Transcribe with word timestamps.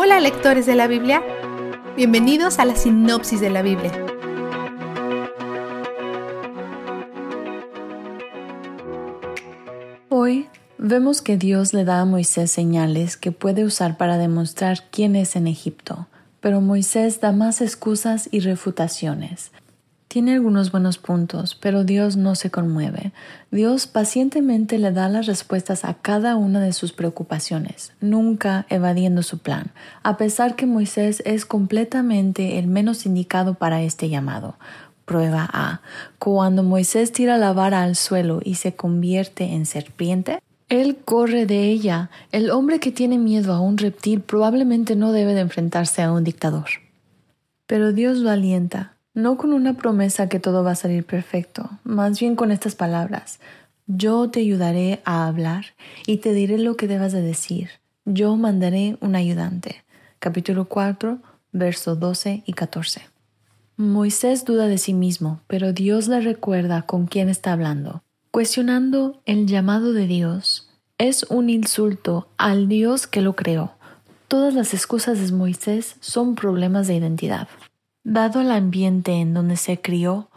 Hola 0.00 0.20
lectores 0.20 0.64
de 0.64 0.76
la 0.76 0.86
Biblia, 0.86 1.24
bienvenidos 1.96 2.60
a 2.60 2.64
la 2.64 2.76
sinopsis 2.76 3.40
de 3.40 3.50
la 3.50 3.62
Biblia. 3.62 3.90
Hoy 10.08 10.46
vemos 10.78 11.20
que 11.20 11.36
Dios 11.36 11.74
le 11.74 11.84
da 11.84 12.00
a 12.00 12.04
Moisés 12.04 12.52
señales 12.52 13.16
que 13.16 13.32
puede 13.32 13.64
usar 13.64 13.96
para 13.96 14.18
demostrar 14.18 14.84
quién 14.92 15.16
es 15.16 15.34
en 15.34 15.48
Egipto, 15.48 16.06
pero 16.38 16.60
Moisés 16.60 17.20
da 17.20 17.32
más 17.32 17.60
excusas 17.60 18.28
y 18.30 18.38
refutaciones. 18.38 19.50
Tiene 20.08 20.32
algunos 20.32 20.72
buenos 20.72 20.96
puntos, 20.96 21.54
pero 21.54 21.84
Dios 21.84 22.16
no 22.16 22.34
se 22.34 22.50
conmueve. 22.50 23.12
Dios 23.50 23.86
pacientemente 23.86 24.78
le 24.78 24.90
da 24.90 25.06
las 25.10 25.26
respuestas 25.26 25.84
a 25.84 25.92
cada 25.92 26.34
una 26.34 26.60
de 26.60 26.72
sus 26.72 26.94
preocupaciones, 26.94 27.92
nunca 28.00 28.64
evadiendo 28.70 29.22
su 29.22 29.36
plan, 29.38 29.70
a 30.02 30.16
pesar 30.16 30.56
que 30.56 30.64
Moisés 30.64 31.22
es 31.26 31.44
completamente 31.44 32.58
el 32.58 32.68
menos 32.68 33.04
indicado 33.04 33.52
para 33.54 33.82
este 33.82 34.08
llamado. 34.08 34.56
Prueba 35.04 35.46
A. 35.52 35.82
Cuando 36.18 36.62
Moisés 36.62 37.12
tira 37.12 37.36
la 37.36 37.52
vara 37.52 37.82
al 37.82 37.94
suelo 37.94 38.40
y 38.42 38.54
se 38.54 38.74
convierte 38.74 39.52
en 39.52 39.66
serpiente, 39.66 40.38
él 40.70 40.96
corre 41.04 41.44
de 41.44 41.64
ella. 41.64 42.08
El 42.32 42.50
hombre 42.50 42.80
que 42.80 42.92
tiene 42.92 43.18
miedo 43.18 43.52
a 43.52 43.60
un 43.60 43.76
reptil 43.76 44.22
probablemente 44.22 44.96
no 44.96 45.12
debe 45.12 45.34
de 45.34 45.40
enfrentarse 45.40 46.00
a 46.00 46.12
un 46.12 46.24
dictador. 46.24 46.68
Pero 47.66 47.92
Dios 47.92 48.18
lo 48.18 48.30
alienta 48.30 48.97
no 49.18 49.36
con 49.36 49.52
una 49.52 49.74
promesa 49.74 50.28
que 50.28 50.38
todo 50.38 50.62
va 50.62 50.70
a 50.70 50.76
salir 50.76 51.04
perfecto, 51.04 51.68
más 51.82 52.20
bien 52.20 52.36
con 52.36 52.52
estas 52.52 52.76
palabras. 52.76 53.40
Yo 53.88 54.30
te 54.30 54.38
ayudaré 54.38 55.00
a 55.04 55.26
hablar 55.26 55.66
y 56.06 56.18
te 56.18 56.32
diré 56.32 56.56
lo 56.56 56.76
que 56.76 56.86
debas 56.86 57.10
de 57.10 57.20
decir. 57.20 57.68
Yo 58.04 58.36
mandaré 58.36 58.96
un 59.00 59.16
ayudante. 59.16 59.82
Capítulo 60.20 60.66
4, 60.68 61.18
versos 61.50 61.98
12 61.98 62.44
y 62.46 62.52
14. 62.52 63.02
Moisés 63.76 64.44
duda 64.44 64.68
de 64.68 64.78
sí 64.78 64.94
mismo, 64.94 65.40
pero 65.48 65.72
Dios 65.72 66.06
le 66.06 66.20
recuerda 66.20 66.82
con 66.82 67.06
quién 67.06 67.28
está 67.28 67.52
hablando. 67.52 68.04
Cuestionando 68.30 69.20
el 69.26 69.48
llamado 69.48 69.92
de 69.92 70.06
Dios 70.06 70.70
es 70.96 71.24
un 71.24 71.50
insulto 71.50 72.28
al 72.36 72.68
Dios 72.68 73.08
que 73.08 73.22
lo 73.22 73.34
creó. 73.34 73.72
Todas 74.28 74.54
las 74.54 74.74
excusas 74.74 75.18
de 75.18 75.34
Moisés 75.34 75.96
son 75.98 76.36
problemas 76.36 76.86
de 76.86 76.94
identidad. 76.94 77.48
Dado 78.10 78.40
el 78.40 78.50
ambiente 78.50 79.12
en 79.12 79.34
donde 79.34 79.58
se 79.58 79.82
crió, 79.82 80.30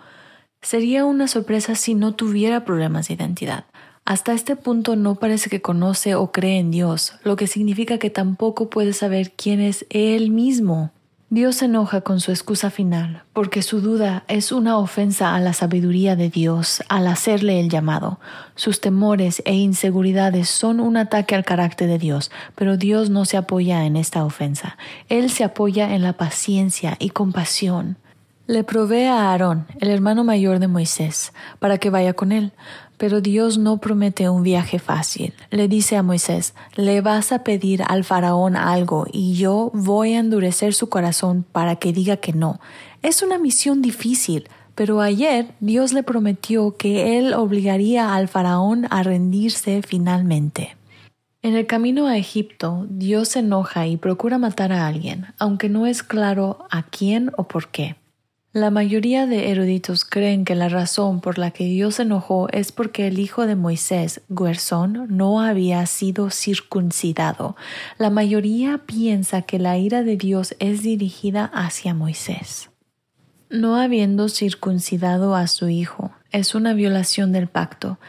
sería 0.62 1.06
una 1.06 1.30
sorpresa 1.30 1.74
si 1.76 1.96
no 1.96 2.14
tuviera 2.16 2.66
problemas 2.66 3.08
de 3.08 3.14
identidad. 3.14 3.64
Hasta 4.04 4.34
este 4.34 4.58
punto 4.58 4.98
no 4.98 5.16
parece 5.16 5.50
que 5.50 5.62
conoce 5.62 6.16
o 6.16 6.34
cree 6.34 6.60
en 6.60 6.70
Dios, 6.70 7.14
lo 7.24 7.38
que 7.38 7.48
significa 7.48 7.98
que 7.98 8.10
tampoco 8.10 8.70
puede 8.70 8.92
saber 8.92 9.32
quién 9.32 9.62
es 9.62 9.86
Él 9.90 10.32
mismo. 10.32 10.92
Dios 11.34 11.56
se 11.56 11.66
enoja 11.66 12.02
con 12.02 12.20
su 12.20 12.32
excusa 12.32 12.70
final, 12.70 13.24
porque 13.32 13.62
su 13.62 13.80
duda 13.80 14.26
es 14.28 14.52
una 14.52 14.78
ofensa 14.78 15.34
a 15.34 15.40
la 15.40 15.54
sabiduría 15.54 16.18
de 16.18 16.30
Dios 16.30 16.84
al 16.90 17.08
hacerle 17.08 17.62
el 17.62 17.70
llamado. 17.70 18.20
Sus 18.56 18.82
temores 18.82 19.42
e 19.46 19.54
inseguridades 19.54 20.50
son 20.50 20.82
un 20.82 20.98
ataque 20.98 21.34
al 21.34 21.46
carácter 21.46 21.88
de 21.88 22.00
Dios, 22.00 22.32
pero 22.54 22.76
Dios 22.76 23.10
no 23.10 23.24
se 23.24 23.38
apoya 23.38 23.86
en 23.86 23.96
esta 23.96 24.26
ofensa. 24.26 24.78
Él 25.08 25.30
se 25.30 25.46
apoya 25.46 25.96
en 25.96 26.02
la 26.02 26.12
paciencia 26.12 26.98
y 27.00 27.12
compasión. 27.12 27.96
Le 28.52 28.66
provee 28.66 29.06
a 29.06 29.32
Aarón, 29.32 29.66
el 29.80 29.90
hermano 29.90 30.26
mayor 30.26 30.60
de 30.60 30.68
Moisés, 30.68 31.32
para 31.60 31.78
que 31.78 31.90
vaya 31.90 32.12
con 32.12 32.34
él, 32.34 32.52
pero 32.98 33.22
Dios 33.22 33.58
no 33.58 33.78
promete 33.78 34.28
un 34.28 34.44
viaje 34.44 34.78
fácil. 34.78 35.34
Le 35.52 35.70
dice 35.70 35.96
a 35.96 36.04
Moisés, 36.04 36.54
le 36.76 37.00
vas 37.00 37.32
a 37.32 37.46
pedir 37.46 37.82
al 37.88 38.04
faraón 38.04 38.58
algo 38.58 39.08
y 39.10 39.36
yo 39.36 39.72
voy 39.74 40.16
a 40.16 40.20
endurecer 40.20 40.74
su 40.74 40.90
corazón 40.90 41.46
para 41.50 41.78
que 41.78 41.94
diga 41.94 42.18
que 42.18 42.34
no. 42.34 42.60
Es 43.02 43.22
una 43.22 43.38
misión 43.38 43.82
difícil, 43.82 44.50
pero 44.76 45.00
ayer 45.00 45.54
Dios 45.62 45.94
le 45.94 46.04
prometió 46.04 46.76
que 46.76 47.18
él 47.18 47.34
obligaría 47.34 48.14
al 48.14 48.28
faraón 48.28 48.86
a 48.90 49.02
rendirse 49.02 49.82
finalmente. 49.82 50.76
En 51.42 51.56
el 51.56 51.68
camino 51.68 52.06
a 52.06 52.18
Egipto, 52.18 52.86
Dios 52.90 53.30
se 53.30 53.40
enoja 53.40 53.88
y 53.88 53.96
procura 53.96 54.38
matar 54.38 54.74
a 54.74 54.88
alguien, 54.88 55.28
aunque 55.40 55.70
no 55.70 55.86
es 55.86 56.04
claro 56.04 56.66
a 56.70 56.84
quién 56.84 57.32
o 57.38 57.48
por 57.48 57.70
qué. 57.70 57.96
La 58.54 58.70
mayoría 58.70 59.28
de 59.28 59.50
eruditos 59.50 60.04
creen 60.04 60.44
que 60.44 60.56
la 60.56 60.68
razón 60.68 61.22
por 61.22 61.38
la 61.38 61.52
que 61.52 61.64
Dios 61.64 61.96
se 61.96 62.02
enojó 62.02 62.50
es 62.50 62.74
porque 62.74 63.08
el 63.08 63.18
hijo 63.18 63.46
de 63.46 63.56
Moisés, 63.56 64.20
Guersón, 64.28 65.08
no 65.10 65.40
había 65.40 65.86
sido 65.86 66.30
circuncidado. 66.32 67.56
La 67.98 68.10
mayoría 68.10 68.80
piensa 68.80 69.44
que 69.44 69.58
la 69.58 69.78
ira 69.78 70.04
de 70.04 70.18
Dios 70.18 70.54
es 70.60 70.84
dirigida 70.84 71.46
hacia 71.54 71.94
Moisés. 71.94 72.72
No 73.50 73.78
habiendo 73.78 74.28
circuncidado 74.28 75.34
a 75.34 75.48
su 75.48 75.70
hijo 75.70 76.12
es 76.34 76.54
una 76.54 76.74
violación 76.74 77.32
del 77.32 77.48
pacto. 77.48 78.00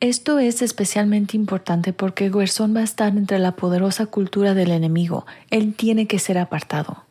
Esto 0.00 0.40
es 0.40 0.60
especialmente 0.60 1.36
importante 1.36 1.92
porque 1.92 2.30
Guersón 2.30 2.74
va 2.74 2.80
a 2.80 2.84
estar 2.84 3.16
entre 3.16 3.38
la 3.38 3.52
poderosa 3.52 4.06
cultura 4.06 4.54
del 4.54 4.72
enemigo. 4.72 5.24
Él 5.50 5.74
tiene 5.74 6.08
que 6.08 6.18
ser 6.18 6.38
apartado. 6.38 7.04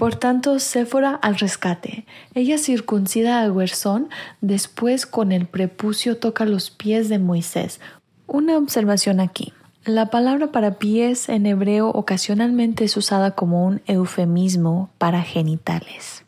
Por 0.00 0.14
tanto, 0.14 0.58
Séfora 0.60 1.14
al 1.14 1.36
rescate. 1.36 2.06
Ella 2.32 2.56
circuncida 2.56 3.42
a 3.42 3.52
Gersón, 3.52 4.08
después 4.40 5.04
con 5.04 5.30
el 5.30 5.44
prepucio 5.44 6.16
toca 6.16 6.46
los 6.46 6.70
pies 6.70 7.10
de 7.10 7.18
Moisés. 7.18 7.80
Una 8.26 8.56
observación 8.56 9.20
aquí. 9.20 9.52
La 9.84 10.06
palabra 10.06 10.52
para 10.52 10.78
pies 10.78 11.28
en 11.28 11.44
hebreo 11.44 11.90
ocasionalmente 11.90 12.84
es 12.84 12.96
usada 12.96 13.32
como 13.32 13.66
un 13.66 13.82
eufemismo 13.86 14.88
para 14.96 15.20
genitales. 15.20 16.24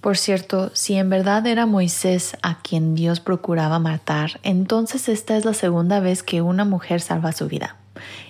Por 0.00 0.16
cierto, 0.16 0.70
si 0.74 0.94
en 0.94 1.10
verdad 1.10 1.44
era 1.48 1.66
Moisés 1.66 2.36
a 2.42 2.62
quien 2.62 2.94
Dios 2.94 3.18
procuraba 3.18 3.80
matar, 3.80 4.38
entonces 4.44 5.08
esta 5.08 5.36
es 5.36 5.44
la 5.44 5.54
segunda 5.54 5.98
vez 5.98 6.22
que 6.22 6.42
una 6.42 6.64
mujer 6.64 7.00
salva 7.00 7.32
su 7.32 7.48
vida. 7.48 7.79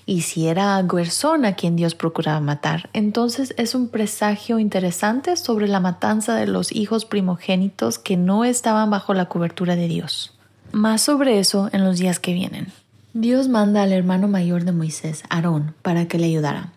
Y 0.07 0.23
si 0.23 0.49
era 0.49 0.83
Guersón 0.83 1.45
a 1.45 1.55
quien 1.55 1.77
Dios 1.77 1.95
procuraba 1.95 2.41
matar, 2.41 2.91
entonces 2.93 3.55
es 3.57 3.75
un 3.75 3.89
presagio 3.89 4.59
interesante 4.59 5.37
sobre 5.37 5.69
la 5.69 5.81
matanza 5.81 6.35
de 6.35 6.47
los 6.47 6.73
hijos 6.73 7.05
primogénitos 7.05 7.99
que 7.99 8.17
no 8.17 8.45
estaban 8.45 8.91
bajo 8.91 9.15
la 9.15 9.27
cobertura 9.27 9.77
de 9.77 9.89
Dios. 9.89 10.35
Más 10.73 11.03
sobre 11.03 11.39
eso 11.39 11.69
en 11.73 11.85
los 11.85 11.99
días 11.99 12.19
que 12.19 12.33
vienen. 12.33 12.73
Dios 13.13 13.49
manda 13.49 13.83
al 13.83 13.93
hermano 13.93 14.29
mayor 14.29 14.65
de 14.65 14.73
Moisés, 14.73 15.25
Aarón, 15.29 15.75
para 15.83 16.07
que 16.07 16.19
le 16.19 16.27
ayudara. 16.27 16.73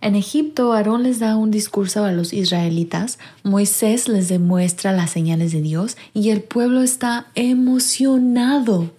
En 0.00 0.14
Egipto, 0.14 0.72
Aarón 0.72 1.02
les 1.02 1.18
da 1.18 1.36
un 1.36 1.50
discurso 1.50 2.04
a 2.04 2.12
los 2.12 2.32
israelitas, 2.32 3.18
Moisés 3.42 4.08
les 4.08 4.28
demuestra 4.28 4.92
las 4.92 5.10
señales 5.10 5.50
de 5.52 5.60
Dios 5.60 5.96
y 6.14 6.30
el 6.30 6.42
pueblo 6.42 6.82
está 6.82 7.26
emocionado 7.34 8.90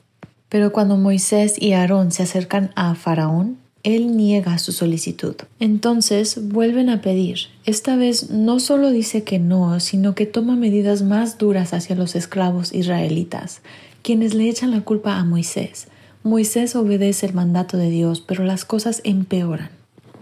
pero 0.49 0.71
cuando 0.71 0.97
Moisés 0.97 1.55
y 1.61 1.73
Aarón 1.73 2.11
se 2.11 2.23
acercan 2.23 2.71
a 2.75 2.95
Faraón, 2.95 3.57
él 3.83 4.17
niega 4.17 4.57
su 4.57 4.71
solicitud. 4.71 5.35
Entonces 5.59 6.49
vuelven 6.49 6.89
a 6.89 7.01
pedir. 7.01 7.37
Esta 7.65 7.95
vez 7.95 8.29
no 8.29 8.59
solo 8.59 8.89
dice 8.91 9.23
que 9.23 9.39
no, 9.39 9.79
sino 9.79 10.15
que 10.15 10.25
toma 10.25 10.55
medidas 10.55 11.01
más 11.01 11.37
duras 11.37 11.73
hacia 11.73 11.95
los 11.95 12.15
esclavos 12.15 12.73
israelitas, 12.73 13.61
quienes 14.01 14.33
le 14.33 14.49
echan 14.49 14.71
la 14.71 14.81
culpa 14.81 15.17
a 15.17 15.23
Moisés. 15.23 15.87
Moisés 16.23 16.75
obedece 16.75 17.27
el 17.27 17.33
mandato 17.33 17.77
de 17.77 17.89
Dios, 17.89 18.21
pero 18.21 18.43
las 18.43 18.65
cosas 18.65 19.01
empeoran. 19.05 19.69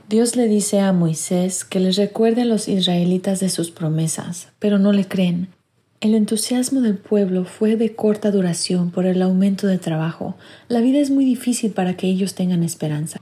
Dios 0.09 0.35
le 0.35 0.47
dice 0.47 0.79
a 0.79 0.93
Moisés 0.93 1.65
que 1.65 1.79
les 1.79 1.97
recuerde 1.97 2.43
a 2.43 2.45
los 2.45 2.67
israelitas 2.67 3.39
de 3.39 3.49
sus 3.49 3.71
promesas, 3.71 4.49
pero 4.59 4.77
no 4.79 4.93
le 4.93 5.05
creen. 5.05 5.49
El 5.99 6.13
entusiasmo 6.13 6.81
del 6.81 6.95
pueblo 6.95 7.45
fue 7.45 7.75
de 7.75 7.95
corta 7.95 8.29
duración 8.29 8.91
por 8.91 9.07
el 9.07 9.19
aumento 9.19 9.65
de 9.65 9.79
trabajo. 9.79 10.35
La 10.67 10.79
vida 10.79 10.99
es 10.99 11.09
muy 11.09 11.25
difícil 11.25 11.71
para 11.71 11.97
que 11.97 12.05
ellos 12.05 12.35
tengan 12.35 12.61
esperanza. 12.61 13.19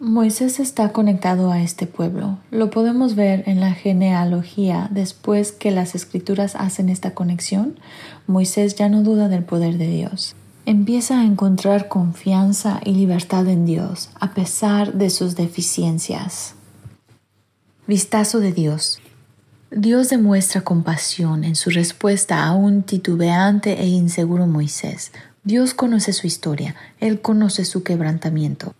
Moisés 0.00 0.60
está 0.60 0.92
conectado 0.92 1.50
a 1.50 1.62
este 1.62 1.86
pueblo. 1.86 2.38
Lo 2.50 2.68
podemos 2.68 3.14
ver 3.14 3.44
en 3.46 3.60
la 3.60 3.72
genealogía 3.72 4.88
después 4.90 5.52
que 5.52 5.70
las 5.70 5.94
escrituras 5.94 6.56
hacen 6.56 6.90
esta 6.90 7.14
conexión. 7.14 7.78
Moisés 8.26 8.74
ya 8.74 8.90
no 8.90 9.02
duda 9.02 9.28
del 9.28 9.44
poder 9.44 9.78
de 9.78 9.88
Dios. 9.88 10.36
Empieza 10.66 11.20
a 11.20 11.24
encontrar 11.24 11.88
confianza 11.88 12.82
y 12.84 12.92
libertad 12.92 13.48
en 13.48 13.64
Dios 13.64 14.10
a 14.20 14.34
pesar 14.34 14.92
de 14.92 15.08
sus 15.08 15.36
deficiencias. 15.36 16.54
Vistazo 17.86 18.40
de 18.40 18.52
Dios. 18.52 19.00
Dios 19.72 20.08
demuestra 20.08 20.62
compasión 20.62 21.44
en 21.44 21.54
su 21.54 21.70
respuesta 21.70 22.44
a 22.44 22.52
un 22.54 22.82
titubeante 22.82 23.80
e 23.80 23.86
inseguro 23.86 24.48
Moisés. 24.48 25.12
Dios 25.44 25.74
conoce 25.74 26.12
su 26.12 26.26
historia, 26.26 26.74
Él 26.98 27.20
conoce 27.20 27.64
su 27.64 27.84
quebrantamiento. 27.84 28.74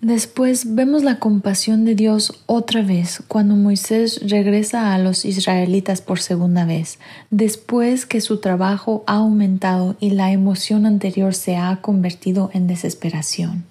Después 0.00 0.74
vemos 0.74 1.04
la 1.04 1.18
compasión 1.18 1.84
de 1.84 1.94
Dios 1.94 2.42
otra 2.46 2.80
vez 2.80 3.22
cuando 3.28 3.56
Moisés 3.56 4.22
regresa 4.26 4.94
a 4.94 4.98
los 4.98 5.26
israelitas 5.26 6.00
por 6.00 6.18
segunda 6.18 6.64
vez, 6.64 6.98
después 7.30 8.06
que 8.06 8.22
su 8.22 8.38
trabajo 8.38 9.04
ha 9.06 9.16
aumentado 9.16 9.96
y 10.00 10.12
la 10.12 10.32
emoción 10.32 10.86
anterior 10.86 11.34
se 11.34 11.58
ha 11.58 11.76
convertido 11.82 12.48
en 12.54 12.66
desesperación. 12.66 13.66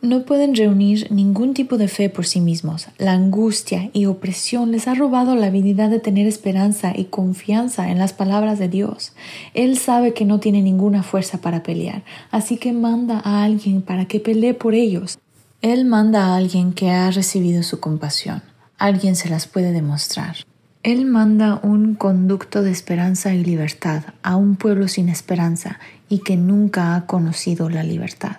No 0.00 0.24
pueden 0.24 0.54
reunir 0.54 1.10
ningún 1.10 1.54
tipo 1.54 1.76
de 1.76 1.88
fe 1.88 2.08
por 2.08 2.24
sí 2.24 2.40
mismos. 2.40 2.86
La 2.98 3.14
angustia 3.14 3.90
y 3.92 4.06
opresión 4.06 4.70
les 4.70 4.86
ha 4.86 4.94
robado 4.94 5.34
la 5.34 5.48
habilidad 5.48 5.90
de 5.90 5.98
tener 5.98 6.28
esperanza 6.28 6.92
y 6.94 7.06
confianza 7.06 7.90
en 7.90 7.98
las 7.98 8.12
palabras 8.12 8.60
de 8.60 8.68
Dios. 8.68 9.12
Él 9.54 9.76
sabe 9.76 10.14
que 10.14 10.24
no 10.24 10.38
tiene 10.38 10.62
ninguna 10.62 11.02
fuerza 11.02 11.38
para 11.38 11.64
pelear, 11.64 12.04
así 12.30 12.58
que 12.58 12.72
manda 12.72 13.20
a 13.24 13.42
alguien 13.42 13.82
para 13.82 14.04
que 14.04 14.20
pelee 14.20 14.54
por 14.54 14.74
ellos. 14.74 15.18
Él 15.62 15.84
manda 15.84 16.26
a 16.26 16.36
alguien 16.36 16.74
que 16.74 16.90
ha 16.90 17.10
recibido 17.10 17.64
su 17.64 17.80
compasión. 17.80 18.42
Alguien 18.78 19.16
se 19.16 19.28
las 19.28 19.48
puede 19.48 19.72
demostrar. 19.72 20.36
Él 20.84 21.06
manda 21.06 21.58
un 21.64 21.96
conducto 21.96 22.62
de 22.62 22.70
esperanza 22.70 23.34
y 23.34 23.42
libertad 23.42 24.04
a 24.22 24.36
un 24.36 24.54
pueblo 24.54 24.86
sin 24.86 25.08
esperanza 25.08 25.80
y 26.08 26.20
que 26.20 26.36
nunca 26.36 26.94
ha 26.94 27.06
conocido 27.06 27.68
la 27.68 27.82
libertad. 27.82 28.36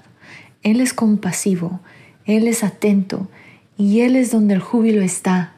Él 0.64 0.82
es 0.82 0.94
compasivo, 0.94 1.80
Él 2.26 2.48
es 2.48 2.64
atento 2.64 3.30
y 3.78 4.02
Él 4.02 4.16
es 4.16 4.32
donde 4.32 4.54
el 4.56 4.60
júbilo 4.60 5.02
está. 5.02 5.54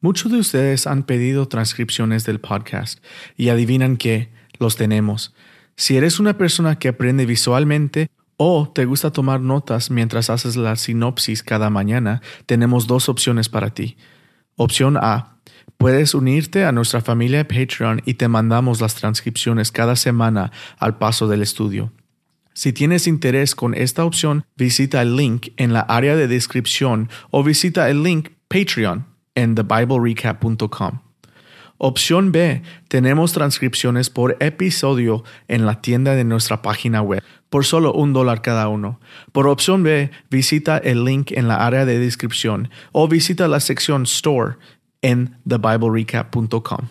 Muchos 0.00 0.30
de 0.30 0.38
ustedes 0.38 0.86
han 0.86 1.02
pedido 1.02 1.48
transcripciones 1.48 2.24
del 2.24 2.38
podcast 2.38 3.02
y 3.36 3.48
adivinan 3.48 3.96
que 3.96 4.28
los 4.58 4.76
tenemos. 4.76 5.34
Si 5.76 5.96
eres 5.96 6.20
una 6.20 6.36
persona 6.36 6.78
que 6.78 6.88
aprende 6.88 7.26
visualmente 7.26 8.08
o 8.36 8.70
te 8.72 8.84
gusta 8.84 9.10
tomar 9.10 9.40
notas 9.40 9.90
mientras 9.90 10.30
haces 10.30 10.56
la 10.56 10.76
sinopsis 10.76 11.42
cada 11.42 11.70
mañana, 11.70 12.22
tenemos 12.46 12.86
dos 12.86 13.08
opciones 13.08 13.48
para 13.48 13.70
ti. 13.70 13.96
Opción 14.54 14.96
A. 14.96 15.38
Puedes 15.78 16.14
unirte 16.14 16.64
a 16.64 16.72
nuestra 16.72 17.00
familia 17.00 17.48
Patreon 17.48 18.02
y 18.04 18.14
te 18.14 18.28
mandamos 18.28 18.80
las 18.80 18.94
transcripciones 18.94 19.72
cada 19.72 19.96
semana 19.96 20.52
al 20.78 20.98
paso 20.98 21.26
del 21.26 21.42
estudio. 21.42 21.92
Si 22.58 22.72
tienes 22.72 23.06
interés 23.06 23.54
con 23.54 23.72
esta 23.72 24.04
opción, 24.04 24.44
visita 24.56 25.00
el 25.00 25.14
link 25.14 25.50
en 25.58 25.72
la 25.72 25.82
área 25.82 26.16
de 26.16 26.26
descripción 26.26 27.08
o 27.30 27.44
visita 27.44 27.88
el 27.88 28.02
link 28.02 28.30
Patreon 28.48 29.06
en 29.36 29.54
thebiblerecap.com. 29.54 30.98
Opción 31.76 32.32
B, 32.32 32.62
tenemos 32.88 33.32
transcripciones 33.32 34.10
por 34.10 34.36
episodio 34.40 35.22
en 35.46 35.66
la 35.66 35.80
tienda 35.80 36.16
de 36.16 36.24
nuestra 36.24 36.60
página 36.60 37.00
web, 37.00 37.22
por 37.48 37.64
solo 37.64 37.92
un 37.92 38.12
dólar 38.12 38.42
cada 38.42 38.66
uno. 38.66 38.98
Por 39.30 39.46
opción 39.46 39.84
B, 39.84 40.10
visita 40.28 40.78
el 40.78 41.04
link 41.04 41.30
en 41.30 41.46
la 41.46 41.64
área 41.64 41.84
de 41.84 42.00
descripción 42.00 42.70
o 42.90 43.06
visita 43.06 43.46
la 43.46 43.60
sección 43.60 44.02
Store 44.02 44.56
en 45.00 45.36
thebiblerecap.com. 45.48 46.88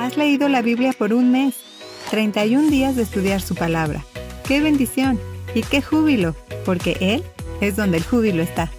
¿Has 0.00 0.16
leído 0.16 0.48
la 0.48 0.60
Biblia 0.60 0.92
por 0.92 1.12
un 1.12 1.30
mes? 1.30 1.71
31 2.12 2.68
días 2.68 2.94
de 2.94 3.04
estudiar 3.04 3.40
su 3.40 3.54
palabra. 3.54 4.04
¡Qué 4.46 4.60
bendición! 4.60 5.18
Y 5.54 5.62
qué 5.62 5.80
júbilo, 5.80 6.36
porque 6.66 6.98
Él 7.00 7.24
es 7.62 7.74
donde 7.74 7.96
el 7.96 8.04
júbilo 8.04 8.42
está. 8.42 8.70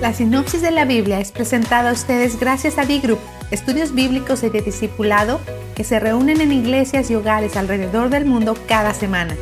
La 0.00 0.12
sinopsis 0.12 0.60
de 0.60 0.72
la 0.72 0.86
Biblia 0.86 1.20
es 1.20 1.30
presentada 1.30 1.90
a 1.90 1.92
ustedes 1.92 2.40
gracias 2.40 2.78
a 2.78 2.84
D-Group, 2.84 3.20
estudios 3.52 3.94
bíblicos 3.94 4.42
y 4.42 4.48
de 4.48 4.60
discipulado 4.60 5.38
que 5.76 5.84
se 5.84 6.00
reúnen 6.00 6.40
en 6.40 6.50
iglesias 6.50 7.12
y 7.12 7.14
hogares 7.14 7.56
alrededor 7.56 8.10
del 8.10 8.24
mundo 8.24 8.56
cada 8.66 8.92
semana. 8.92 9.36